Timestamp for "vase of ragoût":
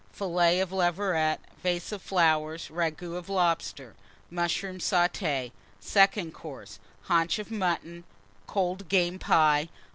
1.61-3.15